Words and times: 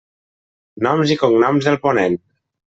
Noms 0.87 1.15
i 1.17 1.19
cognoms 1.25 1.71
del 1.71 1.81
ponent. 1.87 2.21